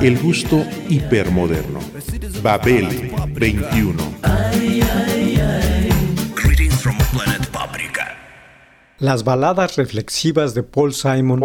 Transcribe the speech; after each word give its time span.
El 0.00 0.18
gusto 0.18 0.64
hipermoderno. 0.88 1.80
Babel 2.42 3.12
21. 3.34 4.02
Greetings 6.34 6.74
from 6.80 6.96
planet 7.12 7.46
Paprika. 7.50 8.16
Las 8.98 9.24
baladas 9.24 9.76
reflexivas 9.76 10.54
de 10.54 10.62
Paul 10.62 10.92
Simon, 10.92 11.42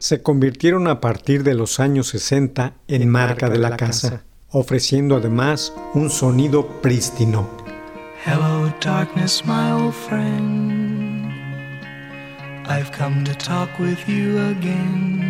se 0.00 0.22
convirtieron 0.22 0.88
a 0.88 1.00
partir 1.00 1.44
de 1.44 1.54
los 1.54 1.78
años 1.80 2.08
60 2.08 2.74
en 2.88 3.08
marca 3.08 3.48
de 3.48 3.58
la 3.58 3.76
casa, 3.76 4.24
ofreciendo 4.48 5.16
además 5.16 5.72
un 5.94 6.10
sonido 6.10 6.66
prístino. 6.80 7.48
Hello, 8.26 8.72
darkness, 8.84 9.44
my 9.46 9.72
old 9.72 9.94
friend. 9.94 11.32
I've 12.68 12.92
come 12.92 13.24
to 13.24 13.34
talk 13.34 13.68
with 13.78 13.98
you 14.06 14.38
again. 14.38 15.29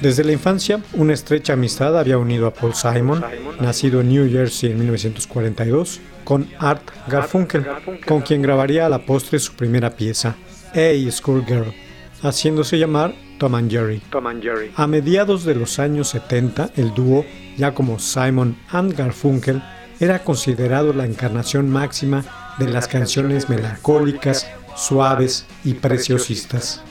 Desde 0.00 0.24
la 0.24 0.32
infancia, 0.32 0.80
una 0.92 1.14
estrecha 1.14 1.54
amistad 1.54 1.98
había 1.98 2.18
unido 2.18 2.46
a 2.46 2.52
Paul 2.52 2.74
Simon, 2.74 3.24
nacido 3.60 4.02
en 4.02 4.10
New 4.10 4.30
Jersey 4.30 4.70
en 4.70 4.78
1942, 4.78 6.00
con 6.22 6.48
Art 6.58 6.82
Garfunkel, 7.08 7.66
con 8.06 8.20
quien 8.20 8.42
grabaría 8.42 8.86
a 8.86 8.88
la 8.88 9.04
postre 9.04 9.38
su 9.38 9.54
primera 9.54 9.96
pieza, 9.96 10.36
Hey 10.74 11.10
Schoolgirl, 11.10 11.72
haciéndose 12.22 12.78
llamar 12.78 13.14
Tom 13.38 13.54
and 13.54 13.70
Jerry. 13.70 14.02
A 14.76 14.86
mediados 14.86 15.44
de 15.44 15.54
los 15.54 15.78
años 15.78 16.08
70, 16.10 16.70
el 16.76 16.94
dúo, 16.94 17.24
ya 17.56 17.74
como 17.74 17.98
Simon 17.98 18.56
and 18.68 18.94
Garfunkel, 18.94 19.62
era 19.98 20.18
considerado 20.18 20.92
la 20.92 21.06
encarnación 21.06 21.70
máxima 21.70 22.45
de 22.58 22.68
las 22.68 22.88
canciones 22.88 23.48
melancólicas, 23.48 24.46
suaves 24.74 25.46
y 25.64 25.74
preciosistas. 25.74 26.82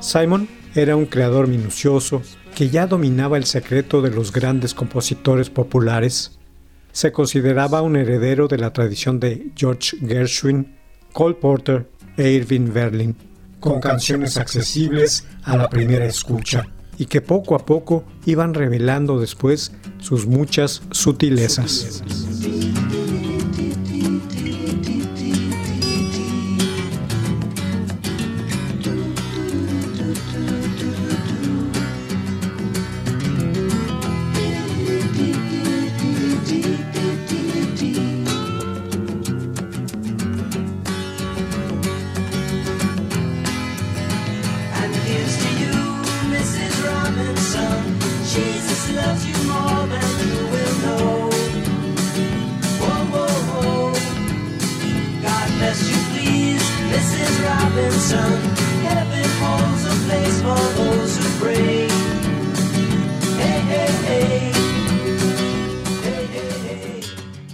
Simon 0.00 0.48
era 0.74 0.96
un 0.96 1.06
creador 1.06 1.48
minucioso 1.48 2.22
que 2.54 2.68
ya 2.68 2.86
dominaba 2.86 3.36
el 3.36 3.44
secreto 3.44 4.02
de 4.02 4.10
los 4.10 4.32
grandes 4.32 4.74
compositores 4.74 5.50
populares. 5.50 6.38
Se 6.92 7.12
consideraba 7.12 7.82
un 7.82 7.96
heredero 7.96 8.48
de 8.48 8.58
la 8.58 8.72
tradición 8.72 9.20
de 9.20 9.50
George 9.56 9.96
Gershwin, 10.06 10.74
Cole 11.12 11.34
Porter 11.34 11.88
e 12.16 12.30
Irving 12.30 12.72
Berlin, 12.72 13.16
con 13.60 13.80
canciones 13.80 14.36
accesibles 14.36 15.26
a 15.44 15.56
la 15.56 15.68
primera 15.68 16.04
escucha 16.04 16.66
y 16.98 17.06
que 17.06 17.20
poco 17.20 17.54
a 17.54 17.64
poco 17.64 18.04
iban 18.26 18.54
revelando 18.54 19.18
después 19.18 19.72
sus 19.98 20.26
muchas 20.26 20.82
sutilezas. 20.90 22.02
And 22.02 22.31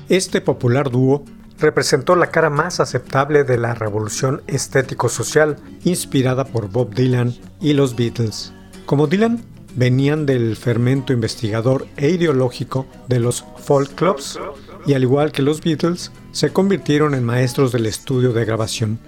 Este 0.09 0.41
popular 0.41 0.91
dúo 0.91 1.25
representó 1.59 2.17
la 2.17 2.31
cara 2.31 2.49
más 2.49 2.81
aceptable 2.81 3.45
de 3.45 3.59
la 3.59 3.75
revolución 3.75 4.43
estético-social 4.47 5.57
inspirada 5.85 6.45
por 6.45 6.71
Bob 6.71 6.95
Dylan 6.95 7.35
y 7.61 7.75
los 7.75 7.95
Beatles. 7.95 8.55
Como 8.87 9.07
Dylan, 9.07 9.45
venían 9.75 10.25
del 10.25 10.57
fermento 10.57 11.13
investigador 11.13 11.87
e 11.99 12.09
ideológico 12.09 12.87
de 13.07 13.21
los 13.21 13.45
folk 13.59 13.95
clubs 13.95 14.39
y 14.87 14.95
al 14.95 15.03
igual 15.03 15.31
que 15.31 15.43
los 15.43 15.61
Beatles, 15.61 16.11
se 16.33 16.55
convirtieron 16.55 17.15
en 17.15 17.25
maestros 17.25 17.73
del 17.73 17.85
estudio 17.85 18.33
de 18.33 18.47
grabación. 18.47 18.99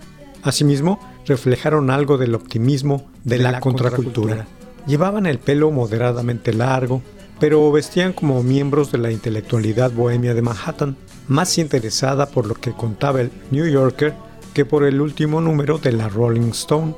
Asimismo, 0.43 1.00
reflejaron 1.26 1.91
algo 1.91 2.19
del 2.19 2.35
optimismo 2.35 3.11
de, 3.25 3.38
la, 3.38 3.53
la 3.53 3.61
contracultura. 3.61 4.46
Llevaban 4.87 5.25
el 5.25 5.38
pelo 5.38 5.70
moderadamente 5.70 6.53
largo, 6.53 7.03
pero 7.40 7.72
vestían 7.72 8.12
como 8.12 8.42
miembros 8.42 8.92
de 8.92 8.98
la 8.98 9.10
intelectualidad 9.10 9.90
bohemia 9.90 10.34
de 10.34 10.42
Manhattan, 10.42 10.96
más 11.26 11.58
interesada 11.58 12.26
por 12.26 12.46
lo 12.46 12.54
que 12.54 12.72
contaba 12.72 13.22
el 13.22 13.32
New 13.50 13.66
Yorker 13.66 14.14
que 14.54 14.64
por 14.64 14.84
el 14.84 15.00
último 15.00 15.40
número 15.40 15.78
de 15.78 15.92
la 15.92 16.08
Rolling 16.08 16.50
Stone. 16.50 16.94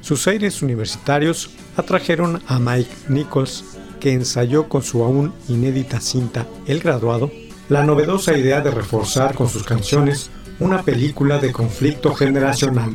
Sus 0.00 0.26
aires 0.26 0.62
universitarios 0.62 1.50
atrajeron 1.76 2.42
a 2.46 2.58
Mike 2.58 2.90
Nichols, 3.08 3.64
que 4.00 4.12
ensayó 4.12 4.68
con 4.68 4.82
su 4.82 5.04
aún 5.04 5.32
inédita 5.48 6.00
cinta 6.00 6.46
El 6.66 6.80
Graduado 6.80 7.30
la 7.68 7.84
novedosa 7.84 8.36
idea 8.36 8.60
de 8.60 8.70
reforzar 8.70 9.34
con 9.34 9.48
sus 9.48 9.62
canciones 9.62 10.30
una 10.60 10.82
película 10.82 11.38
de 11.38 11.52
conflicto 11.52 12.14
generacional. 12.14 12.94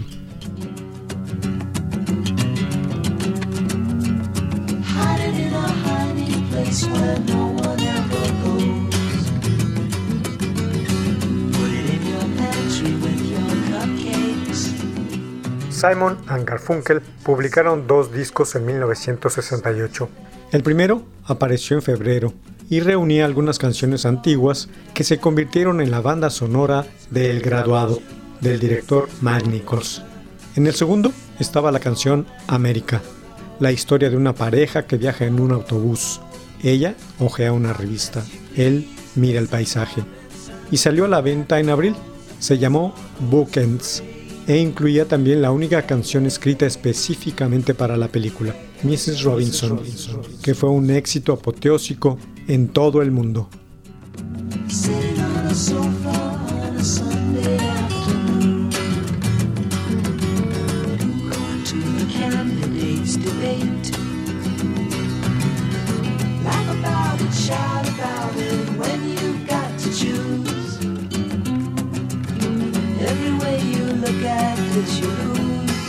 Simon 15.77 16.17
and 16.27 16.49
Garfunkel 16.49 17.01
publicaron 17.23 17.85
dos 17.85 18.11
discos 18.11 18.55
en 18.55 18.65
1968. 18.65 20.09
El 20.51 20.63
primero 20.63 21.03
apareció 21.25 21.77
en 21.77 21.83
febrero 21.83 22.33
y 22.69 22.79
reunía 22.79 23.25
algunas 23.25 23.59
canciones 23.59 24.05
antiguas 24.05 24.69
que 24.93 25.03
se 25.03 25.19
convirtieron 25.19 25.79
en 25.79 25.91
la 25.91 26.01
banda 26.01 26.29
sonora 26.29 26.85
de 27.11 27.29
El 27.29 27.41
Graduado, 27.41 28.01
del 28.41 28.59
director 28.59 29.07
Mike 29.21 29.49
Nichols. 29.49 30.01
En 30.55 30.65
el 30.65 30.73
segundo 30.73 31.11
estaba 31.39 31.71
la 31.71 31.79
canción 31.79 32.25
América, 32.47 33.01
la 33.59 33.71
historia 33.71 34.09
de 34.09 34.17
una 34.17 34.33
pareja 34.33 34.87
que 34.87 34.97
viaja 34.97 35.25
en 35.25 35.39
un 35.39 35.51
autobús. 35.51 36.21
Ella 36.63 36.95
ojea 37.19 37.53
una 37.53 37.73
revista, 37.73 38.25
él 38.55 38.87
mira 39.15 39.39
el 39.39 39.47
paisaje. 39.47 40.03
Y 40.71 40.77
salió 40.77 41.05
a 41.05 41.09
la 41.09 41.21
venta 41.21 41.59
en 41.59 41.69
abril. 41.69 41.95
Se 42.39 42.57
llamó 42.57 42.93
Bookends 43.29 44.03
e 44.47 44.57
incluía 44.57 45.07
también 45.07 45.41
la 45.41 45.51
única 45.51 45.81
canción 45.83 46.25
escrita 46.25 46.65
específicamente 46.65 47.73
para 47.73 47.97
la 47.97 48.07
película, 48.07 48.55
Mrs. 48.83 49.23
Robinson, 49.23 49.81
que 50.41 50.55
fue 50.55 50.69
un 50.69 50.89
éxito 50.89 51.33
apoteósico 51.33 52.17
en 52.47 52.69
todo 52.69 53.01
el 53.01 53.11
mundo. 53.11 53.49
Shout 67.47 67.87
about 67.95 68.35
it 68.35 68.67
when 68.79 68.99
you've 69.07 69.47
got 69.47 69.71
to 69.79 69.89
choose. 69.99 70.83
Every 73.11 73.33
way 73.41 73.57
you 73.73 73.85
look 74.03 74.21
at 74.43 74.59
it, 74.79 74.89
you 74.99 75.07
lose. 75.21 75.87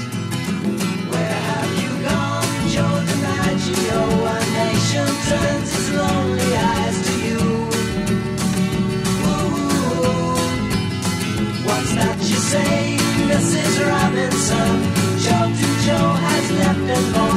Where 1.11 1.39
have 1.51 1.73
you 1.83 1.93
gone, 2.07 2.55
Joe 2.73 2.97
DiMaggio? 3.09 4.03
A 4.35 4.39
nation 4.61 5.11
turns 5.29 5.71
its 5.79 5.89
lonely 5.99 6.53
eyes 6.71 6.99
to 7.07 7.15
you. 7.27 7.43
Ooh, 9.27 10.39
what's 11.67 11.93
that 11.99 12.19
you 12.31 12.39
say, 12.53 12.79
Mrs. 13.31 13.75
Robinson? 13.91 14.75
Joe 15.25 15.49
to 15.61 15.69
Joe 15.87 16.11
has 16.27 16.47
left 16.61 16.87
and 16.97 17.07
gone 17.15 17.28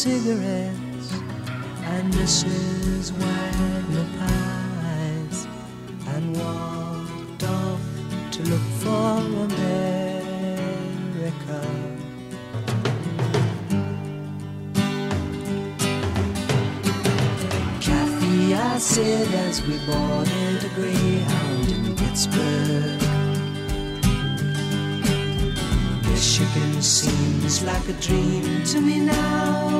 cigarettes 0.00 1.12
and 1.92 2.10
Mrs. 2.14 3.12
Wagner 3.12 4.06
pies 4.18 5.46
and 6.14 6.34
walked 6.38 7.42
off 7.42 7.82
to 8.30 8.42
look 8.44 8.66
for 8.80 9.18
America. 9.44 9.60
Kathy, 17.82 18.54
I 18.54 18.78
said 18.78 19.28
as 19.48 19.60
we 19.66 19.76
boarded 19.84 20.64
a 20.64 20.68
Greyhound 20.76 21.68
in 21.68 21.94
Pittsburgh. 21.94 22.99
Michigan 26.40 26.80
seems 26.80 27.62
like 27.64 27.86
a 27.86 27.92
dream 28.00 28.64
to 28.64 28.80
me 28.80 28.98
now. 29.00 29.78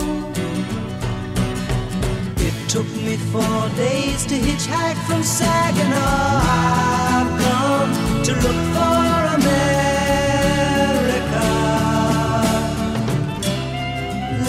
It 2.37 2.69
took 2.69 2.87
me 2.97 3.17
four 3.33 3.69
days 3.77 4.27
to 4.27 4.35
hitchhike 4.35 5.01
from 5.07 5.23
Saginaw. 5.23 6.41
I've 6.45 7.41
come 7.41 8.23
to 8.25 8.33
look 8.45 8.61
for 8.75 9.01
America. 9.41 9.71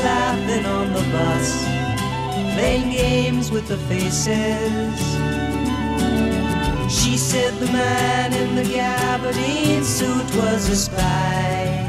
Laughing 0.04 0.66
on 0.66 0.92
the 0.92 1.04
bus 1.14 1.64
playing 2.56 2.90
games 2.92 3.52
with 3.52 3.70
the 3.70 3.78
faces. 3.88 5.00
She 6.92 7.16
said 7.16 7.54
the 7.54 7.72
man 7.72 8.34
in 8.34 8.56
the 8.56 8.64
gabardine 8.64 9.86
suit 9.86 10.36
was 10.36 10.68
a 10.68 10.76
spy. 10.76 11.81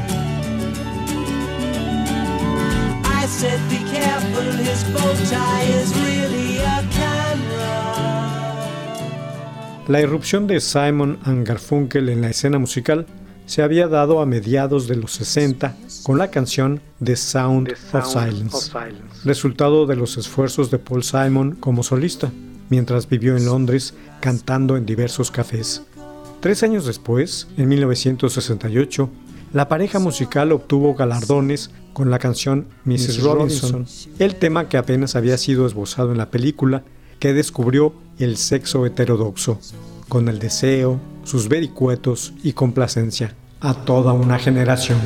Said, 3.33 3.59
be 3.69 3.77
careful, 3.91 4.43
his 4.63 4.83
bow 4.93 5.13
tie 5.29 5.63
is 5.81 5.91
really 5.95 6.59
a 6.59 6.83
camera. 6.93 7.63
La 9.87 9.99
irrupción 10.01 10.47
de 10.47 10.59
Simon 10.61 11.19
and 11.25 11.45
Garfunkel 11.45 12.09
en 12.09 12.21
la 12.21 12.29
escena 12.29 12.59
musical 12.59 13.05
se 13.45 13.63
había 13.63 13.87
dado 13.87 14.21
a 14.21 14.25
mediados 14.25 14.87
de 14.87 14.95
los 14.95 15.11
60 15.13 15.75
con 16.03 16.17
la 16.17 16.29
canción 16.29 16.79
The 17.03 17.15
Sound, 17.15 17.75
of, 17.91 18.05
Silence, 18.05 18.71
resultado 19.25 19.85
de 19.85 19.95
los 19.95 20.17
esfuerzos 20.17 20.71
de 20.71 20.79
Paul 20.79 21.03
Simon 21.03 21.55
como 21.59 21.83
solista, 21.83 22.31
mientras 22.69 23.09
vivió 23.09 23.35
en 23.35 23.45
Londres 23.45 23.93
cantando 24.21 24.77
en 24.77 24.85
diversos 24.85 25.31
cafés. 25.31 25.83
Tres 26.39 26.63
años 26.63 26.85
después, 26.85 27.47
en 27.57 27.67
1968, 27.67 29.09
la 29.53 29.67
pareja 29.67 29.99
musical 29.99 30.51
obtuvo 30.51 30.95
galardones 30.95 31.69
con 31.93 32.09
la 32.09 32.19
canción 32.19 32.67
Mrs. 32.85 33.21
Robinson, 33.21 33.85
el 34.19 34.35
tema 34.35 34.67
que 34.67 34.77
apenas 34.77 35.15
había 35.15 35.37
sido 35.37 35.67
esbozado 35.67 36.11
en 36.11 36.17
la 36.17 36.31
película 36.31 36.83
que 37.19 37.33
descubrió 37.33 37.93
el 38.17 38.37
sexo 38.37 38.85
heterodoxo, 38.85 39.59
con 40.09 40.27
el 40.27 40.39
deseo, 40.39 40.99
sus 41.23 41.47
vericuetos 41.47 42.33
y 42.43 42.53
complacencia 42.53 43.35
a 43.61 43.73
toda 43.73 44.11
una 44.13 44.39
generación. 44.39 44.97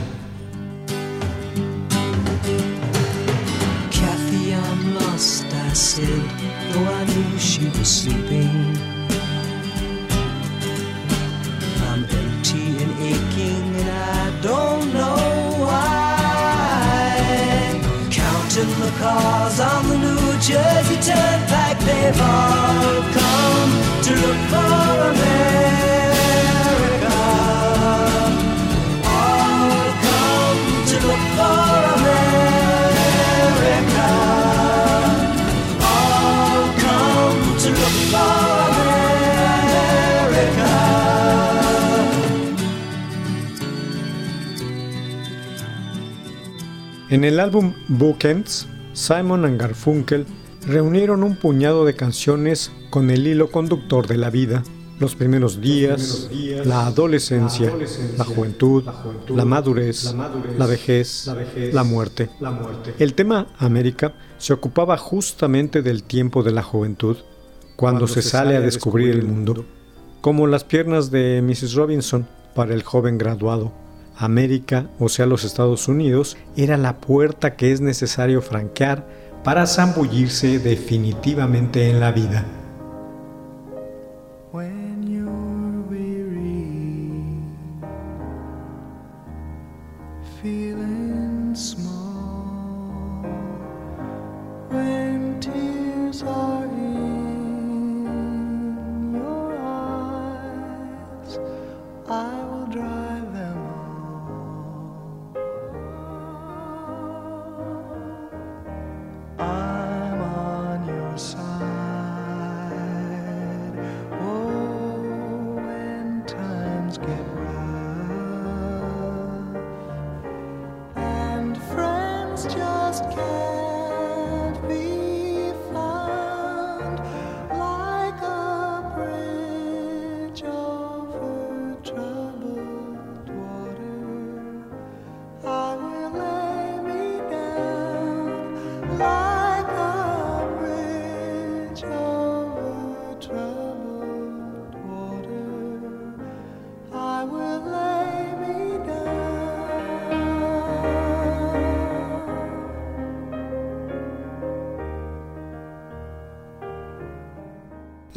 Kathy, 3.91 4.53
I'm 4.53 4.95
lost, 4.95 5.45
I 5.45 5.75
said, 5.75 6.07
though 6.73 6.89
I 6.89 7.05
knew 7.05 7.37
she 7.37 7.67
was 7.77 7.87
sleeping. 7.87 8.56
Jersey 20.47 20.95
Turnpike. 21.01 21.79
They've 21.79 22.21
all 22.21 23.01
come 23.17 23.71
to 24.05 24.11
look 24.23 24.39
for 24.47 24.93
America. 25.11 26.37
All 29.03 29.91
come 30.05 30.61
to 30.87 30.95
look 31.05 31.23
for. 31.35 31.57
En 47.09 47.23
el 47.23 47.39
álbum 47.39 47.73
Bookends, 47.87 48.67
Simon 48.97 49.45
and 49.45 49.61
Garfunkel 49.61 50.25
reunieron 50.65 51.23
un 51.23 51.35
puñado 51.35 51.85
de 51.85 51.95
canciones 51.95 52.71
con 52.89 53.11
el 53.11 53.27
hilo 53.27 53.51
conductor 53.51 54.07
de 54.07 54.17
la 54.17 54.31
vida, 54.31 54.63
los 54.99 55.13
primeros 55.13 55.61
días, 55.61 56.27
la 56.65 56.87
adolescencia, 56.87 57.71
la 58.17 58.23
juventud, 58.23 58.83
la 59.29 59.45
madurez, 59.45 60.15
la 60.57 60.65
vejez, 60.65 61.29
la 61.71 61.83
muerte. 61.83 62.31
El 62.97 63.13
tema 63.13 63.45
América 63.59 64.15
se 64.39 64.53
ocupaba 64.53 64.97
justamente 64.97 65.83
del 65.83 66.01
tiempo 66.01 66.41
de 66.41 66.53
la 66.53 66.63
juventud, 66.63 67.17
cuando 67.75 68.07
se 68.07 68.23
sale 68.23 68.57
a 68.57 68.61
descubrir 68.61 69.11
el 69.11 69.25
mundo, 69.25 69.63
como 70.21 70.47
las 70.47 70.63
piernas 70.63 71.11
de 71.11 71.43
Mrs. 71.43 71.75
Robinson 71.75 72.27
para 72.55 72.73
el 72.73 72.81
joven 72.81 73.19
graduado. 73.19 73.71
América, 74.17 74.87
o 74.99 75.09
sea 75.09 75.25
los 75.25 75.43
Estados 75.43 75.87
Unidos, 75.87 76.37
era 76.55 76.77
la 76.77 76.97
puerta 76.97 77.55
que 77.55 77.71
es 77.71 77.81
necesario 77.81 78.41
franquear 78.41 79.07
para 79.43 79.67
zambullirse 79.67 80.59
definitivamente 80.59 81.89
en 81.89 81.99
la 81.99 82.11
vida. 82.11 82.45
when 84.51 85.03
you're 85.03 85.81
weary, 85.89 86.67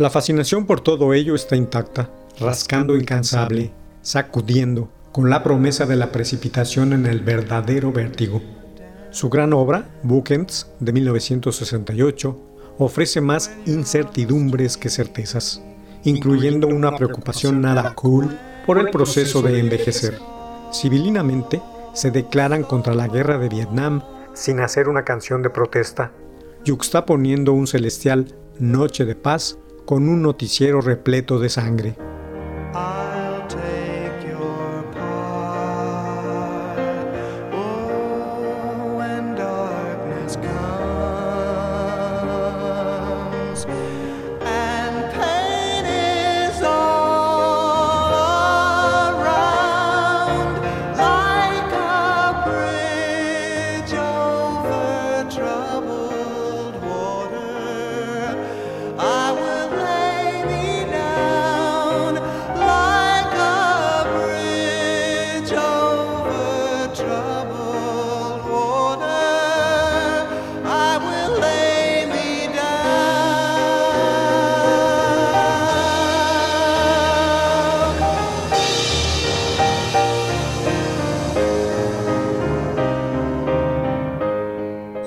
La 0.01 0.09
fascinación 0.09 0.65
por 0.65 0.81
todo 0.81 1.13
ello 1.13 1.35
está 1.35 1.57
intacta, 1.57 2.09
rascando 2.39 2.97
incansable, 2.97 3.71
sacudiendo, 4.01 4.89
con 5.13 5.29
la 5.29 5.43
promesa 5.43 5.85
de 5.85 5.97
la 5.97 6.11
precipitación 6.11 6.95
en 6.95 7.05
el 7.05 7.21
verdadero 7.21 7.93
vértigo. 7.93 8.41
Su 9.11 9.29
gran 9.29 9.53
obra, 9.53 9.91
Bookends, 10.03 10.69
de 10.81 10.95
1968, 10.95 12.35
ofrece 12.79 13.21
más 13.21 13.55
incertidumbres 13.67 14.79
que 14.79 14.89
certezas, 14.89 15.63
incluyendo 16.05 16.67
una 16.67 16.97
preocupación 16.97 17.61
nada 17.61 17.95
cool 17.95 18.39
por 18.65 18.79
el 18.79 18.89
proceso 18.89 19.43
de 19.43 19.59
envejecer. 19.59 20.19
Civilinamente, 20.73 21.61
se 21.93 22.11
declaran 22.11 22.63
contra 22.63 22.95
la 22.95 23.07
guerra 23.07 23.37
de 23.37 23.51
Vietnam 23.51 24.03
sin 24.33 24.61
hacer 24.61 24.89
una 24.89 25.05
canción 25.05 25.43
de 25.43 25.51
protesta, 25.51 26.11
yuxtaponiendo 26.65 27.53
un 27.53 27.67
celestial 27.67 28.35
Noche 28.59 29.05
de 29.05 29.15
Paz 29.15 29.59
con 29.91 30.09
un 30.09 30.23
noticiero 30.23 30.81
repleto 30.81 31.41
de 31.41 31.49
sangre. 31.49 32.10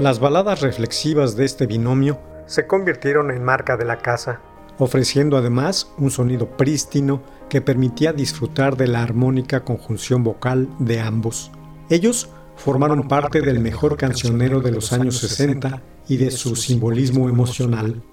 Las 0.03 0.19
baladas 0.19 0.59
reflexivas 0.59 1.37
de 1.37 1.45
este 1.45 1.65
binomio 1.65 2.19
se 2.45 2.67
convirtieron 2.67 3.31
en 3.31 3.41
marca 3.41 3.77
de 3.77 3.85
la 3.85 3.99
casa, 3.99 4.41
ofreciendo 4.77 5.37
además 5.37 5.93
un 5.97 6.11
sonido 6.11 6.57
prístino 6.57 7.23
que 7.47 7.61
permitía 7.61 8.11
disfrutar 8.11 8.75
de 8.75 8.87
la 8.87 9.01
armónica 9.01 9.61
conjunción 9.63 10.21
vocal 10.25 10.67
de 10.77 10.99
ambos. 10.99 11.53
Ellos 11.89 12.27
formaron 12.57 13.07
parte 13.07 13.39
del 13.39 13.61
mejor 13.61 13.95
cancionero 13.95 14.59
de 14.59 14.71
los 14.71 14.91
años 14.91 15.19
60 15.19 15.81
y 16.09 16.17
de 16.17 16.31
su 16.31 16.57
simbolismo 16.57 17.29
emocional. 17.29 18.03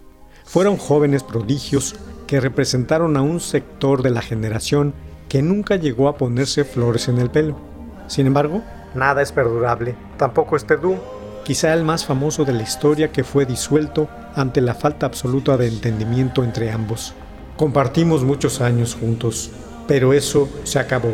Fueron 0.45 0.77
jóvenes 0.77 1.25
prodigios 1.25 1.97
que 2.29 2.39
representaron 2.39 3.17
a 3.17 3.23
un 3.23 3.41
sector 3.41 4.05
de 4.05 4.11
la 4.11 4.23
generación 4.23 4.95
que 5.29 5.43
nunca 5.43 5.75
llegó 5.75 6.07
a 6.07 6.17
ponerse 6.17 6.63
flores 6.63 7.09
en 7.09 7.19
el 7.19 7.31
pelo. 7.31 7.59
Sin 8.07 8.29
embargo, 8.29 8.63
nada 8.95 9.23
es 9.23 9.33
perdurable, 9.33 9.97
tampoco 10.19 10.55
este 10.55 10.77
dúo, 10.77 11.20
quizá 11.50 11.75
el 11.75 11.83
más 11.83 12.07
famoso 12.07 12.45
de 12.45 12.52
la 12.52 12.62
historia 12.62 13.11
que 13.11 13.25
fue 13.25 13.45
disuelto 13.45 14.09
ante 14.37 14.61
la 14.61 14.73
falta 14.73 15.07
absoluta 15.07 15.57
de 15.57 15.66
entendimiento 15.66 16.45
entre 16.45 16.71
ambos. 16.71 17.12
Compartimos 17.57 18.23
muchos 18.23 18.61
años 18.61 18.95
juntos, 18.95 19.50
pero 19.88 20.12
eso 20.12 20.49
se 20.62 20.78
acabó, 20.78 21.12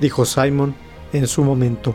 dijo 0.00 0.24
Simon 0.24 0.74
en 1.12 1.26
su 1.26 1.44
momento. 1.44 1.94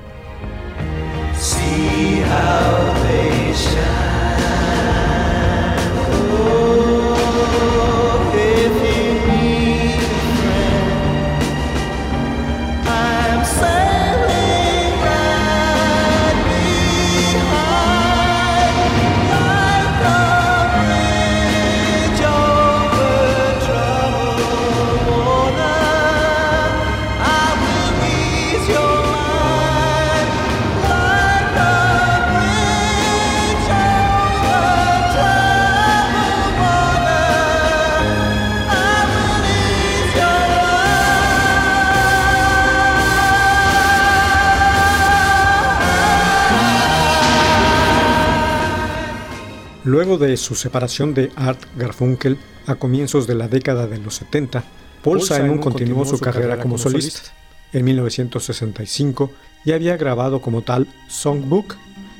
Luego 49.83 50.17
de 50.17 50.37
su 50.37 50.55
separación 50.55 51.13
de 51.13 51.31
Art 51.35 51.59
Garfunkel 51.75 52.37
a 52.67 52.75
comienzos 52.75 53.27
de 53.27 53.35
la 53.35 53.49
década 53.49 53.85
de 53.87 53.97
los 53.97 54.15
70, 54.15 54.63
Paul, 55.03 55.21
Simon, 55.21 55.57
continuó, 55.57 56.05
su 56.05 56.17
carrera 56.19 56.57
como 56.59 56.77
solista. 56.77 57.31
En 57.73 57.83
1965 57.83 59.31
ya 59.65 59.75
había 59.75 59.97
grabado 59.97 60.41
como 60.41 60.61
tal 60.61 60.87
Songbook 61.09 61.75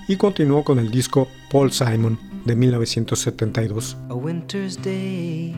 y 0.08 0.18
continuó 0.18 0.64
con 0.64 0.80
el 0.80 0.92
disco 0.92 1.30
Paul 1.50 1.72
Simon 1.72 2.20
de 2.44 2.56
1972. 2.56 3.98
a 4.10 4.16
winter's 4.16 4.76
day 4.76 5.56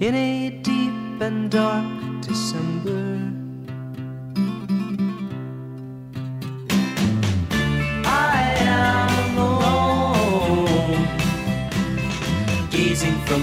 in 0.00 0.14
a 0.14 0.50
deep 0.62 1.22
and 1.22 1.50
dark 1.52 1.86
December. 2.22 3.19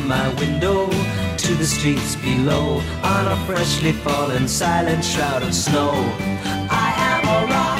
From 0.07 0.17
my 0.17 0.29
window 0.39 0.89
to 1.37 1.55
the 1.55 1.65
streets 1.65 2.15
below 2.17 2.81
on 3.03 3.27
a 3.27 3.35
freshly 3.45 3.91
fallen 3.91 4.47
silent 4.47 5.03
shroud 5.03 5.43
of 5.43 5.53
snow. 5.53 5.91
I 6.69 6.93
am 6.97 7.27
a 7.27 7.45
rock. 7.47 7.79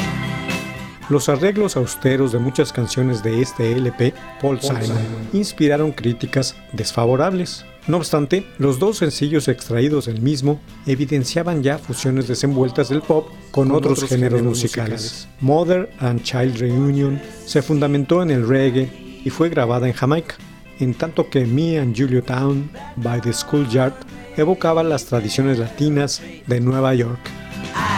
Los 1.09 1.29
arreglos 1.29 1.77
austeros 1.77 2.33
de 2.33 2.39
muchas 2.39 2.73
canciones 2.73 3.23
de 3.23 3.41
este 3.41 3.71
LP, 3.71 4.13
Paul 4.41 4.59
Simon, 4.59 4.97
inspiraron 5.31 5.91
críticas 5.91 6.55
desfavorables. 6.73 7.65
No 7.87 7.97
obstante, 7.97 8.45
los 8.57 8.79
dos 8.79 8.97
sencillos 8.97 9.47
extraídos 9.47 10.07
del 10.07 10.21
mismo 10.21 10.59
evidenciaban 10.85 11.63
ya 11.63 11.77
fusiones 11.77 12.27
desenvueltas 12.27 12.89
del 12.89 13.01
pop 13.01 13.29
con, 13.51 13.71
otros, 13.71 14.03
géneros, 14.03 14.41
musicales. 14.41 15.29
Mother 15.39 15.89
and 15.99 16.21
Child 16.23 16.57
Reunion 16.57 17.21
se 17.45 17.61
fundamentó 17.61 18.21
en 18.21 18.31
el 18.31 18.45
reggae 18.45 18.91
y 19.23 19.29
fue 19.29 19.47
grabada 19.47 19.87
en 19.87 19.93
Jamaica, 19.93 20.35
en 20.79 20.93
tanto 20.93 21.29
que 21.29 21.45
Me 21.45 21.77
and 21.79 21.95
Julio 21.95 22.21
Town 22.21 22.69
by 22.97 23.19
the 23.21 23.33
Schoolyard 23.33 23.93
evocaba 24.35 24.83
las 24.83 25.05
tradiciones 25.05 25.57
latinas 25.57 26.21
de 26.47 26.59
Nueva 26.59 26.93
York. 26.93 27.19
I 27.75 27.97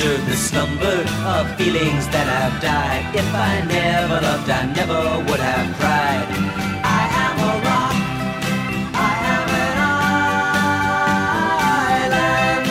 disturb 0.00 0.24
the 0.26 0.36
slumber 0.36 1.04
of 1.26 1.56
feelings 1.58 2.06
that 2.08 2.26
have 2.26 2.62
died. 2.62 3.14
If 3.14 3.34
I 3.34 3.60
never 3.66 4.20
loved, 4.22 4.48
I 4.48 4.64
never 4.72 5.18
would 5.28 5.40
have 5.40 5.76
cried. 5.76 6.26
I 6.82 7.06
am 7.26 7.38
a 7.50 7.52
rock. 7.66 7.94
I 8.94 9.14
am 9.36 9.48
an 9.62 9.76
island. 12.06 12.66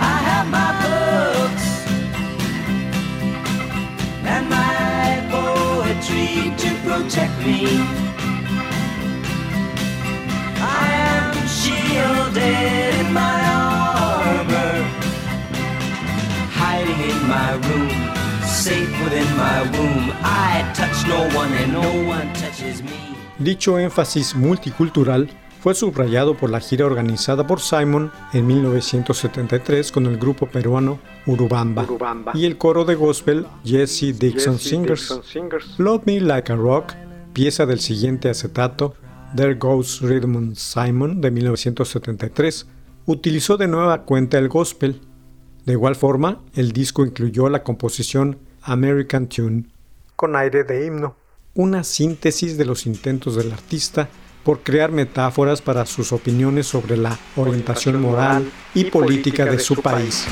I 0.00 0.02
have 0.28 0.46
my 0.58 0.70
books 0.82 1.66
and 4.34 4.44
my 4.50 5.22
poetry 5.30 6.50
to 6.62 6.68
protect 6.82 7.34
me. 7.46 7.95
Shielded 12.36 13.00
in 13.00 13.12
my 13.12 13.40
armor, 13.54 14.74
hiding 16.54 17.00
in 17.10 17.28
my 17.28 17.52
room, 17.66 17.90
safe 18.44 18.92
within 19.04 19.28
my 19.36 19.62
womb. 19.72 20.12
I 20.22 20.64
touch 20.74 21.06
no 21.08 21.20
one 21.36 21.52
and 21.54 21.72
no 21.72 21.88
one 22.08 22.32
touches 22.34 22.82
me. 22.82 23.16
Dicho 23.38 23.78
énfasis 23.78 24.34
multicultural 24.34 25.28
fue 25.60 25.74
subrayado 25.74 26.36
por 26.36 26.50
la 26.50 26.60
gira 26.60 26.86
organizada 26.86 27.46
por 27.46 27.60
Simon 27.60 28.10
en 28.32 28.46
1973 28.46 29.92
con 29.92 30.06
el 30.06 30.16
grupo 30.16 30.46
peruano 30.46 30.98
Urubamba, 31.26 31.86
y 32.34 32.44
el 32.44 32.56
coro 32.56 32.84
de 32.84 32.94
gospel 32.94 33.46
Jesse 33.64 34.16
Dixon 34.16 34.58
Singers. 34.58 35.20
Love 35.78 36.02
Me 36.06 36.20
Like 36.20 36.52
a 36.52 36.56
Rock, 36.56 36.92
pieza 37.32 37.66
del 37.66 37.80
siguiente 37.80 38.30
acetato, 38.30 38.94
There 39.34 39.54
Goes 39.54 40.00
and 40.02 40.54
Simon 40.54 41.20
de 41.20 41.30
1973, 41.30 42.66
utilizó 43.06 43.56
de 43.56 43.68
nueva 43.68 44.02
cuenta 44.02 44.38
el 44.38 44.48
gospel. 44.48 45.00
De 45.64 45.72
igual 45.72 45.96
forma, 45.96 46.42
el 46.54 46.72
disco 46.72 47.04
incluyó 47.04 47.48
la 47.48 47.62
composición 47.62 48.38
American 48.62 49.28
Tune, 49.28 49.64
con 50.14 50.36
aire 50.36 50.64
de 50.64 50.86
himno, 50.86 51.16
una 51.54 51.84
síntesis 51.84 52.56
de 52.56 52.64
los 52.64 52.86
intentos 52.86 53.36
del 53.36 53.52
artista 53.52 54.08
por 54.44 54.60
crear 54.60 54.92
metáforas 54.92 55.60
para 55.60 55.86
sus 55.86 56.12
opiniones 56.12 56.66
sobre 56.68 56.96
la 56.96 57.18
orientación 57.34 58.00
moral 58.00 58.50
y 58.74 58.84
política 58.84 59.44
de 59.44 59.58
su 59.58 59.74
país. 59.82 60.26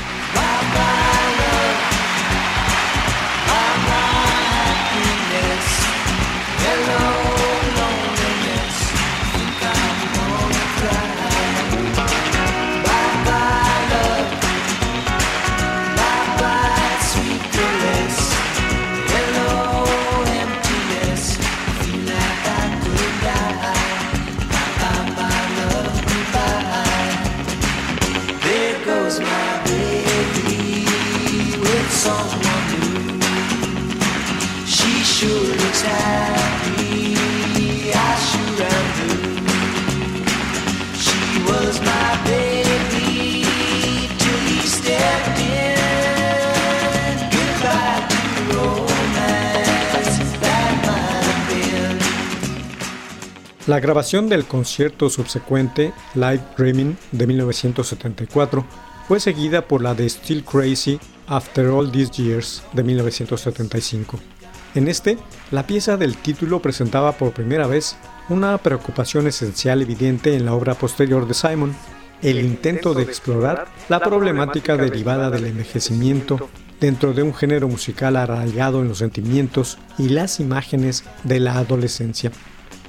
La 53.67 53.79
grabación 53.79 54.29
del 54.29 54.45
concierto 54.45 55.09
subsecuente, 55.09 55.91
Live 56.13 56.41
Dreaming, 56.55 56.97
de 57.11 57.25
1974, 57.25 58.63
fue 59.07 59.19
seguida 59.19 59.67
por 59.67 59.81
la 59.81 59.95
de 59.95 60.07
Still 60.07 60.43
Crazy 60.43 60.99
After 61.25 61.65
All 61.67 61.91
These 61.91 62.11
Years, 62.21 62.63
de 62.73 62.83
1975. 62.83 64.34
En 64.75 64.89
este, 64.89 65.17
la 65.51 65.65
pieza 65.65 65.95
del 65.95 66.17
título 66.17 66.61
presentaba 66.61 67.13
por 67.13 67.31
primera 67.31 67.65
vez 67.65 67.95
una 68.27 68.57
preocupación 68.57 69.25
esencial 69.25 69.81
evidente 69.81 70.35
en 70.35 70.43
la 70.43 70.53
obra 70.53 70.73
posterior 70.73 71.25
de 71.25 71.33
Simon, 71.33 71.73
el 72.21 72.39
intento 72.39 72.93
de 72.93 73.03
explorar 73.03 73.67
la 73.87 74.01
problemática 74.01 74.75
derivada 74.75 75.29
del 75.29 75.45
envejecimiento 75.45 76.49
dentro 76.81 77.13
de 77.13 77.23
un 77.23 77.33
género 77.33 77.69
musical 77.69 78.17
arraigado 78.17 78.81
en 78.81 78.89
los 78.89 78.97
sentimientos 78.97 79.77
y 79.97 80.09
las 80.09 80.41
imágenes 80.41 81.05
de 81.23 81.39
la 81.39 81.57
adolescencia. 81.57 82.33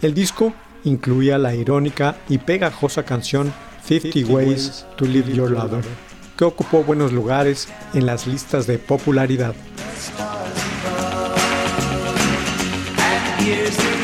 El 0.03 0.13
disco 0.13 0.53
incluía 0.83 1.39
la 1.39 1.55
irónica 1.55 2.17
y 2.29 2.39
pegajosa 2.39 3.05
canción 3.05 3.53
50 3.85 4.33
Ways 4.33 4.87
to 4.97 5.05
Live 5.05 5.33
Your 5.33 5.53
Lover, 5.53 5.85
que 6.37 6.45
ocupó 6.45 6.83
buenos 6.83 7.13
lugares 7.13 7.69
en 7.95 8.07
las 8.07 8.27
listas 8.27 8.67
de 8.67 8.79
popularidad. 8.79 9.55
years 13.47 13.96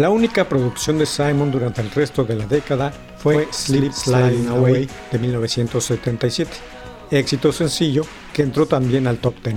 La 0.00 0.08
única 0.08 0.48
producción 0.48 0.96
de 0.96 1.04
Simon 1.04 1.50
durante 1.50 1.82
el 1.82 1.90
resto 1.90 2.24
de 2.24 2.34
la 2.34 2.46
década 2.46 2.90
fue 3.18 3.46
Sleep 3.52 3.92
Sliding 3.92 4.48
Away 4.48 4.88
de 5.12 5.18
1977, 5.18 6.50
éxito 7.10 7.52
sencillo 7.52 8.06
que 8.32 8.40
entró 8.40 8.64
también 8.64 9.06
al 9.06 9.18
top 9.18 9.34
10. 9.44 9.56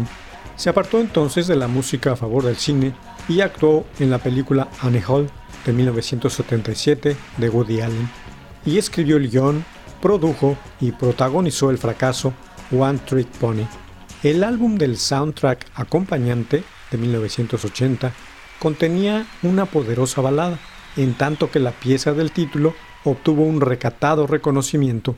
Se 0.58 0.70
apartó 0.70 1.00
entonces 1.00 1.48
de 1.48 1.56
la 1.56 1.70
música 1.70 2.12
a 2.12 2.16
favor 2.18 2.44
del 2.44 2.58
cine 2.58 2.94
y 3.30 3.40
actuó 3.40 3.86
en 4.00 4.10
la 4.10 4.18
película 4.18 4.68
Annie 4.82 5.02
Hall 5.08 5.30
de 5.66 5.72
1977 5.72 7.16
de 7.38 7.50
Woody 7.50 7.80
Allen 7.80 8.10
y 8.66 8.78
escribió 8.78 9.16
el 9.16 9.30
guion, 9.30 9.64
produjo 10.02 10.58
y 10.82 10.92
protagonizó 10.92 11.70
el 11.70 11.78
fracaso 11.78 12.34
One 12.78 13.00
Trick 13.06 13.30
Pony. 13.40 13.66
El 14.24 14.44
álbum 14.44 14.78
del 14.78 14.98
soundtrack 14.98 15.68
acompañante 15.76 16.66
de 16.92 16.98
1980 16.98 18.12
contenía 18.64 19.28
una 19.44 19.66
poderosa 19.66 20.22
balada, 20.22 20.58
en 20.96 21.16
tanto 21.16 21.52
que 21.52 21.60
la 21.60 21.72
pieza 21.72 22.14
del 22.14 22.32
título 22.32 22.74
obtuvo 23.04 23.44
un 23.44 23.60
recatado 23.60 24.26
reconocimiento 24.26 25.18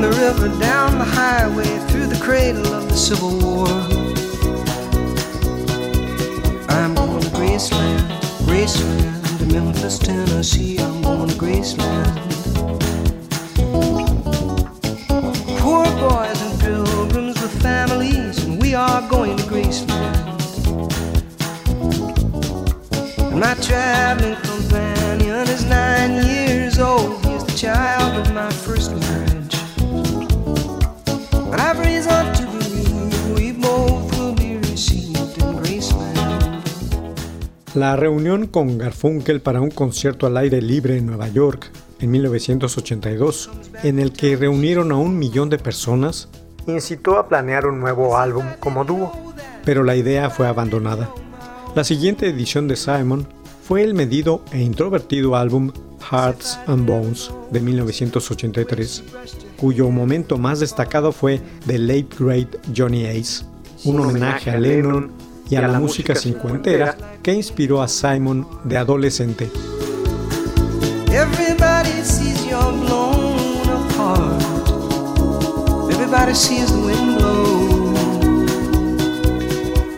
following 0.00 0.10
the 0.10 0.20
river 0.20 0.60
down 0.60 0.98
the 0.98 1.04
highway 1.04 1.78
through 1.88 2.06
the 2.06 2.18
cradle 2.22 2.66
of 2.66 2.88
the 2.88 2.96
Civil 2.96 3.38
War. 3.38 3.68
I'm 6.68 6.94
going 6.94 7.20
to 7.20 7.28
Graceland, 7.30 8.00
Graceland, 8.46 9.38
to 9.38 9.46
Memphis, 9.46 9.98
Tennessee. 9.98 10.78
I'm 10.78 11.02
going 11.02 11.28
to 11.28 11.34
Graceland. 11.34 12.16
Poor 15.58 15.84
boys 15.84 16.40
and 16.42 16.60
pilgrims 16.60 17.40
with 17.40 17.62
families, 17.62 18.44
and 18.44 18.60
we 18.60 18.74
are 18.74 19.06
going 19.08 19.36
to 19.36 19.44
Graceland. 19.44 20.26
And 23.18 23.40
my 23.40 23.54
traveling 23.54 24.36
companion 24.36 25.48
is 25.48 25.64
nine 25.64 26.26
years 26.26 26.78
old. 26.78 27.24
He's 27.26 27.44
the 27.44 27.56
child 27.56 27.99
La 37.74 37.94
reunión 37.94 38.48
con 38.48 38.78
Garfunkel 38.78 39.40
para 39.40 39.60
un 39.60 39.70
concierto 39.70 40.26
al 40.26 40.36
aire 40.36 40.60
libre 40.60 40.96
en 40.96 41.06
Nueva 41.06 41.28
York 41.28 41.70
en 42.00 42.10
1982, 42.10 43.48
en 43.84 44.00
el 44.00 44.12
que 44.12 44.36
reunieron 44.36 44.90
a 44.90 44.96
un 44.96 45.16
millón 45.16 45.50
de 45.50 45.58
personas, 45.58 46.28
incitó 46.66 47.16
a 47.16 47.28
planear 47.28 47.66
un 47.66 47.78
nuevo 47.78 48.16
álbum 48.16 48.44
como 48.58 48.84
dúo, 48.84 49.12
pero 49.64 49.84
la 49.84 49.94
idea 49.94 50.30
fue 50.30 50.48
abandonada. 50.48 51.10
La 51.76 51.84
siguiente 51.84 52.28
edición 52.28 52.66
de 52.66 52.74
Simon 52.74 53.28
fue 53.62 53.84
el 53.84 53.94
medido 53.94 54.42
e 54.50 54.60
introvertido 54.60 55.36
álbum 55.36 55.70
Hearts 56.10 56.58
and 56.66 56.86
Bones 56.86 57.30
de 57.52 57.60
1983, 57.60 59.04
cuyo 59.60 59.90
momento 59.90 60.38
más 60.38 60.60
destacado 60.60 61.12
fue 61.12 61.40
The 61.66 61.78
Late 61.78 62.08
Great 62.18 62.56
Johnny 62.74 63.04
Ace, 63.04 63.44
un 63.84 64.00
homenaje 64.00 64.50
a 64.50 64.58
Lennon 64.58 65.12
y 65.50 65.56
a 65.56 65.68
la 65.68 65.78
música 65.78 66.14
cincuentera 66.14 66.96
que 67.22 67.34
inspiró 67.34 67.82
a 67.82 67.88
Simon 67.88 68.46
de 68.64 68.78
adolescente. 68.78 69.50
Everybody 71.12 71.90
sees 72.02 72.46
you're 72.46 72.72
blown 72.72 73.68
apart. 73.68 74.40
Everybody 75.92 76.34
sees 76.34 76.72
the 76.72 76.80
wind 76.80 77.18
blow. 77.18 77.92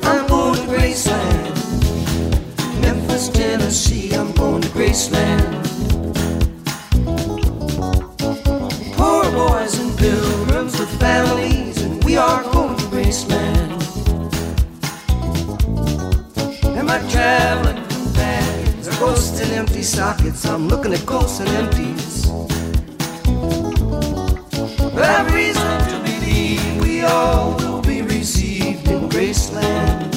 I'm 0.03 0.27
going 0.27 0.55
to 0.57 0.67
Graceland, 0.73 1.55
Memphis, 2.81 3.29
Tennessee. 3.29 4.13
I'm 4.15 4.33
going 4.33 4.63
to 4.63 4.69
Graceland. 4.71 5.62
Families, 10.99 11.83
and 11.83 12.03
we 12.05 12.17
are 12.17 12.43
going 12.53 12.77
to 12.77 12.85
Graceland. 12.85 13.83
And 16.77 16.87
my 16.87 16.99
traveling 17.11 17.83
companions 17.89 18.89
are 18.89 18.99
ghosts 19.01 19.41
and 19.41 19.53
empty 19.53 19.83
sockets. 19.83 20.45
I'm 20.47 20.69
looking 20.69 20.93
at 20.93 21.05
ghosts 21.07 21.41
and 21.41 21.49
empties. 21.51 22.27
But 24.95 25.05
I've 25.05 25.33
reason 25.35 25.79
to 25.91 26.01
believe 26.05 26.81
we 26.81 27.03
all 27.03 27.57
will 27.57 27.83
be 27.83 28.03
received 28.03 28.89
in 28.89 29.09
Graceland. 29.09 30.11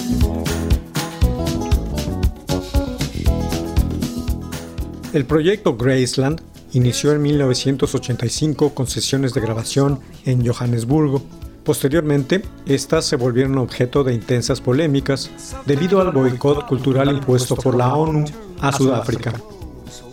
El 5.13 5.25
proyecto 5.25 5.77
Graceland 5.77 6.41
inició 6.75 7.13
en 7.13 7.21
1985 7.21 8.73
con 8.73 8.85
sesiones 8.85 9.33
de 9.33 9.39
grabación 9.39 9.99
en 10.25 10.45
Johannesburgo. 10.45 11.23
Posteriormente, 11.63 12.43
estas 12.67 13.05
se 13.05 13.15
volvieron 13.15 13.57
objeto 13.57 14.03
de 14.03 14.13
intensas 14.13 14.59
polémicas 14.59 15.31
debido 15.65 16.01
al 16.01 16.11
boicot 16.11 16.67
cultural 16.67 17.09
impuesto 17.09 17.55
por 17.55 17.75
la 17.75 17.95
ONU 17.95 18.25
a 18.59 18.73
Sudáfrica. 18.73 19.33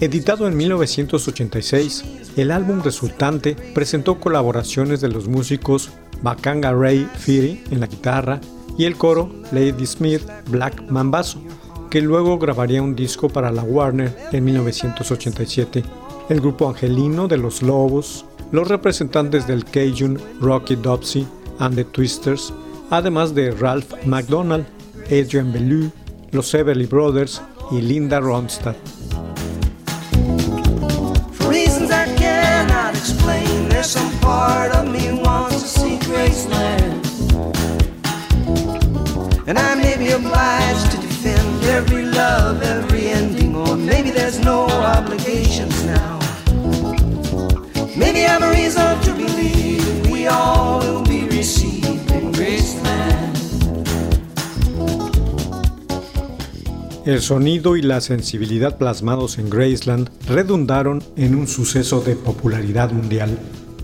Editado 0.01 0.46
en 0.46 0.57
1986, 0.57 2.05
el 2.37 2.53
álbum 2.53 2.81
resultante 2.83 3.57
presentó 3.75 4.20
colaboraciones 4.20 5.01
de 5.01 5.09
los 5.09 5.27
músicos 5.27 5.90
Bakanga 6.22 6.72
Ray 6.72 7.09
Firi 7.18 7.62
en 7.72 7.81
la 7.81 7.87
guitarra 7.88 8.40
y 8.79 8.85
el 8.85 8.96
coro 8.96 9.31
Lady 9.51 9.85
Smith 9.85 10.22
Black 10.48 10.81
Mambazo, 10.88 11.42
que 11.90 12.01
luego 12.01 12.38
grabaría 12.38 12.81
un 12.81 12.94
disco 12.94 13.29
para 13.29 13.51
la 13.51 13.62
Warner 13.62 14.16
en 14.31 14.44
1987. 14.44 15.83
El 16.29 16.41
grupo 16.41 16.69
angelino 16.69 17.29
de 17.29 17.37
los 17.37 17.63
Lobos, 17.63 18.25
los 18.53 18.69
representantes 18.69 19.47
del 19.47 19.65
Cajun 19.65 20.19
Rocky 20.41 20.77
Dopsy 20.77 21.27
and 21.59 21.75
the 21.75 21.85
Twisters, 21.85 22.53
además 22.91 23.35
de 23.35 23.51
Ralph 23.51 23.93
McDonald, 24.07 24.67
Adrian 25.07 25.53
Belew, 25.53 25.91
los 26.31 26.55
Everly 26.55 26.87
Brothers 26.87 27.43
y 27.71 27.81
Linda 27.81 28.21
Ronstadt. 28.21 28.77
El 57.05 57.21
sonido 57.21 57.77
y 57.77 57.83
la 57.83 58.01
sensibilidad 58.01 58.79
plasmados 58.79 59.38
en 59.38 59.51
Graceland 59.51 60.09
redundaron 60.29 61.03
en 61.17 61.35
un 61.35 61.49
suceso 61.49 62.01
de 62.01 62.15
popularidad 62.15 62.93
mundial. 62.93 63.37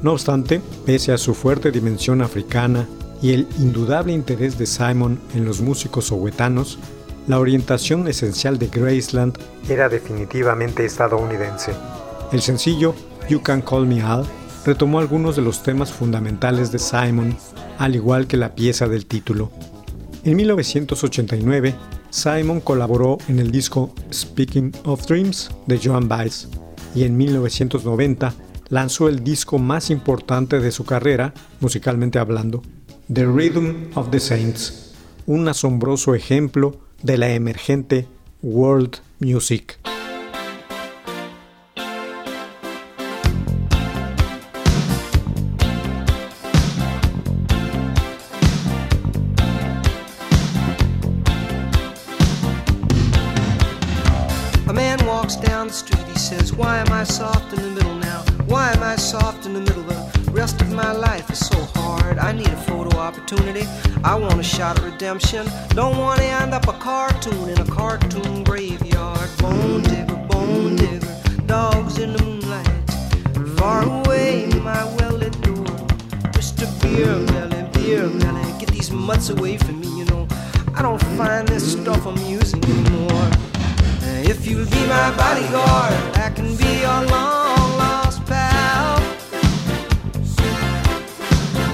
No 0.05 0.13
obstante, 0.13 0.61
pese 0.87 1.13
a 1.13 1.19
su 1.19 1.35
fuerte 1.35 1.73
dimensión 1.73 2.23
africana 2.23 2.87
y 3.21 3.33
el 3.33 3.49
indudable 3.59 4.13
interés 4.13 4.57
de 4.57 4.67
Simon 4.67 5.19
en 5.35 5.45
los 5.45 5.61
músicos 5.61 6.07
sohuetanos, 6.07 6.79
la 7.27 7.41
orientación 7.41 8.07
esencial 8.07 8.57
de 8.57 8.69
Graceland 8.69 9.37
era 9.69 9.89
definitivamente 9.89 10.85
estadounidense. 10.85 11.73
El 12.31 12.41
sencillo 12.41 12.95
You 13.29 13.43
Can 13.43 13.63
Call 13.63 13.89
Me 13.89 14.01
Al 14.01 14.27
retomó 14.65 15.01
algunos 15.01 15.35
de 15.35 15.43
los 15.43 15.65
temas 15.65 15.93
fundamentales 15.93 16.71
de 16.71 16.79
Simon, 16.79 17.37
al 17.79 17.97
igual 17.97 18.29
que 18.29 18.37
la 18.37 18.55
pieza 18.55 18.87
del 18.87 19.07
título. 19.07 19.51
En 20.23 20.37
1989, 20.37 21.75
Simon 22.11 22.61
colaboró 22.61 23.19
en 23.29 23.39
el 23.39 23.51
disco 23.51 23.95
Speaking 24.13 24.73
of 24.85 25.07
Dreams 25.07 25.51
de 25.67 25.79
Joan 25.83 26.09
Baez 26.09 26.49
y 26.95 27.05
en 27.05 27.17
1990 27.17 28.35
lanzó 28.69 29.09
el 29.09 29.23
disco 29.23 29.59
más 29.59 29.91
importante 29.91 30.61
de 30.61 30.73
su 30.73 30.85
carrera, 30.85 31.35
musicalmente 31.61 32.19
hablando, 32.19 32.63
The 33.13 33.27
Rhythm 33.27 33.91
of 33.95 34.11
the 34.11 34.21
Saints, 34.21 34.95
un 35.27 35.49
asombroso 35.49 36.15
ejemplo 36.15 36.79
de 37.03 37.19
la 37.19 37.31
emergente 37.31 38.07
world 38.43 38.99
music. 39.21 39.79
Redemption. 65.09 65.47
Don't 65.71 65.97
want 65.97 66.21
to 66.21 66.27
end 66.27 66.53
up 66.53 66.69
a 66.69 66.73
cartoon 66.75 67.49
in 67.49 67.59
a 67.59 67.65
cartoon 67.65 68.45
graveyard. 68.45 69.31
Bone 69.39 69.83
digger, 69.83 70.17
bone 70.29 70.77
digger, 70.77 71.17
dogs 71.47 71.99
in 71.99 72.13
the 72.13 72.23
moonlight. 72.23 72.69
Far 73.59 73.85
away, 73.85 74.47
my 74.63 74.85
well 74.97 75.15
lit 75.15 75.41
door. 75.41 75.65
Mr. 76.37 76.67
Beer 76.83 77.17
Melly, 77.33 77.63
Beer 77.73 78.07
Melly, 78.07 78.59
get 78.59 78.69
these 78.69 78.91
mutts 78.91 79.31
away 79.31 79.57
from 79.57 79.81
me, 79.81 79.89
you 79.99 80.05
know. 80.07 80.29
I 80.75 80.83
don't 80.83 81.03
find 81.17 81.49
this 81.49 81.73
stuff 81.73 82.05
amusing 82.05 82.63
anymore. 82.65 83.31
If 84.31 84.47
you'll 84.47 84.67
be 84.67 84.87
my 84.87 85.11
bodyguard, 85.17 85.95
I 86.19 86.31
can 86.35 86.55
be 86.57 86.81
your 86.81 87.01
long 87.07 87.71
lost 87.79 88.27
pal. 88.27 89.01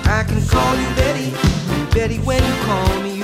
I 0.06 0.22
can 0.22 0.40
call 0.46 0.76
you 0.76 0.88
Betty, 0.94 1.30
Betty, 1.92 2.18
when 2.18 2.42
you 2.44 2.54
call 2.62 3.02
me, 3.02 3.23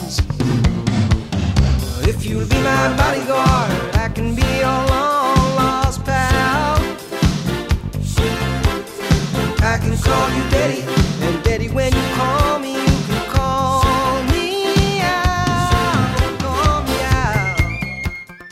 If 2.03 2.25
you'll 2.25 2.47
be 2.47 2.55
my 2.61 2.95
bodyguard, 2.97 3.71
I 3.95 4.09
can 4.13 4.35
be 4.35 4.41
your 4.41 4.85
lost 4.89 6.03
pal. 6.05 6.31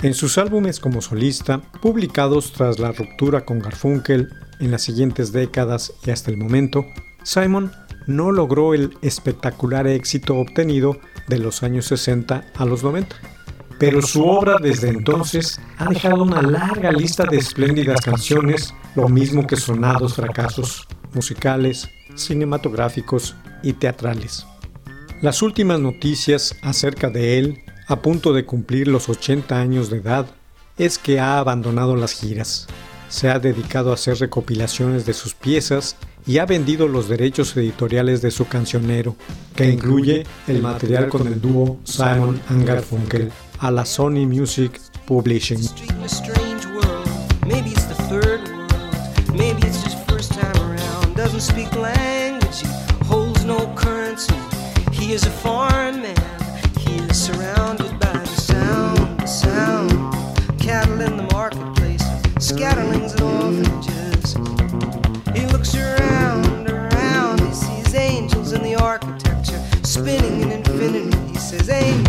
En 0.02 0.14
sus 0.14 0.38
álbumes 0.38 0.80
como 0.80 1.02
solista, 1.02 1.62
publicados 1.82 2.54
tras 2.54 2.80
la 2.80 2.94
ruptura 2.94 3.44
con 3.44 3.60
Garfunkel 3.60 4.30
en 4.62 4.72
las 4.72 4.82
siguientes 4.82 5.34
décadas 5.34 5.92
y 6.06 6.12
hasta 6.12 6.32
el 6.32 6.38
momento, 6.38 6.86
Simon 7.24 7.72
no 8.08 8.32
logró 8.32 8.74
el 8.74 8.98
espectacular 9.02 9.88
éxito 9.88 10.38
obtenido 10.38 10.98
de 11.28 11.40
los 11.40 11.64
años 11.64 11.86
60 11.88 12.46
a 12.56 12.66
los 12.66 12.82
90. 12.82 13.39
Pero 13.80 14.02
su 14.02 14.26
obra 14.26 14.58
desde 14.62 14.90
entonces 14.90 15.60
ha 15.78 15.86
dejado 15.86 16.24
una 16.24 16.42
larga 16.42 16.92
lista 16.92 17.24
de 17.24 17.38
espléndidas 17.38 18.02
canciones, 18.02 18.74
lo 18.94 19.08
mismo 19.08 19.48
que 19.48 19.56
sonados 19.56 20.16
fracasos 20.16 20.86
musicales, 21.14 21.88
cinematográficos 22.16 23.36
y 23.64 23.74
teatrales. 23.74 24.46
Las 25.22 25.42
últimas 25.42 25.80
noticias 25.80 26.56
acerca 26.62 27.10
de 27.10 27.40
él, 27.40 27.64
a 27.88 28.02
punto 28.02 28.34
de 28.34 28.46
cumplir 28.46 28.90
los 28.90 29.08
80 29.08 29.58
años 29.58 29.90
de 29.90 29.98
edad, 29.98 30.28
es 30.78 30.98
que 30.98 31.22
ha 31.22 31.40
abandonado 31.40 31.96
las 31.96 32.14
giras. 32.14 32.68
Se 33.08 33.30
ha 33.30 33.40
dedicado 33.40 33.92
a 33.92 33.96
hacer 33.96 34.18
recopilaciones 34.20 35.06
de 35.06 35.14
sus 35.14 35.34
piezas 35.34 35.96
y 36.28 36.38
ha 36.38 36.46
vendido 36.46 36.88
los 36.88 37.08
derechos 37.08 37.56
editoriales 37.56 38.22
de 38.22 38.32
su 38.32 38.48
cancionero, 38.48 39.16
que 39.56 39.70
incluye 39.70 40.26
el 40.48 40.62
material 40.62 41.08
con 41.08 41.28
el 41.28 41.42
dúo 41.42 41.80
Simon 41.86 42.40
and 42.50 42.68
Garfunkel, 42.68 43.32
a 43.62 43.72
la 43.72 43.84
Sony 43.84 44.26
Music 44.26 44.80
Publishing. 45.06 45.60
He 45.60 45.88
holds 53.06 53.44
no 53.46 53.74
currency. 53.76 54.36
He 54.92 55.14
is 55.14 55.26
a 55.26 55.30
foreign 55.30 56.02
man. 56.02 56.16
He 56.78 56.98
is 56.98 57.22
surrounded 57.22 58.00
by 58.00 58.14
the 58.14 58.26
sound, 58.28 59.20
the 59.20 59.28
sound. 59.28 59.90
Cattle 60.60 61.02
in 61.02 61.18
the 61.18 61.28
marketplace. 61.34 62.04
Scatterlings 62.40 63.14
and 63.14 63.22
orphanages. 63.22 64.36
He 65.36 65.46
looks 65.48 65.76
around, 65.76 66.70
around. 66.70 67.42
He 67.42 67.54
sees 67.54 67.96
angels 67.96 68.54
in 68.54 68.64
the 68.64 68.76
architecture. 68.76 69.62
Spinning 69.84 70.42
in 70.42 70.52
infinity. 70.52 71.18
He 71.28 71.36
says. 71.38 72.09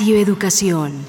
Radio 0.00 0.16
Educación. 0.16 0.99